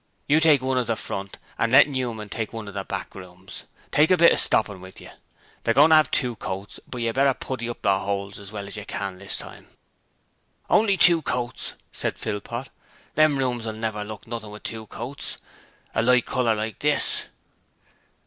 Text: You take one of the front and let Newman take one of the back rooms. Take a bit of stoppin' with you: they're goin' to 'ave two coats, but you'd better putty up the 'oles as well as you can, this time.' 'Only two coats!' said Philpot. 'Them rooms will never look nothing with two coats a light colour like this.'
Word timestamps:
You 0.27 0.39
take 0.39 0.63
one 0.63 0.79
of 0.79 0.87
the 0.87 0.95
front 0.95 1.37
and 1.59 1.71
let 1.71 1.87
Newman 1.87 2.27
take 2.29 2.51
one 2.53 2.67
of 2.67 2.73
the 2.73 2.83
back 2.83 3.13
rooms. 3.13 3.65
Take 3.91 4.09
a 4.09 4.17
bit 4.17 4.31
of 4.31 4.39
stoppin' 4.39 4.81
with 4.81 4.99
you: 4.99 5.11
they're 5.63 5.75
goin' 5.75 5.91
to 5.91 5.95
'ave 5.95 6.09
two 6.11 6.35
coats, 6.37 6.79
but 6.87 6.97
you'd 7.01 7.13
better 7.13 7.35
putty 7.35 7.69
up 7.69 7.83
the 7.83 7.89
'oles 7.91 8.39
as 8.39 8.51
well 8.51 8.65
as 8.65 8.75
you 8.75 8.83
can, 8.83 9.19
this 9.19 9.37
time.' 9.37 9.67
'Only 10.71 10.97
two 10.97 11.21
coats!' 11.21 11.75
said 11.91 12.17
Philpot. 12.17 12.69
'Them 13.13 13.37
rooms 13.37 13.67
will 13.67 13.73
never 13.73 14.03
look 14.03 14.25
nothing 14.25 14.49
with 14.49 14.63
two 14.63 14.87
coats 14.87 15.37
a 15.93 16.01
light 16.01 16.25
colour 16.25 16.55
like 16.55 16.79
this.' 16.79 17.25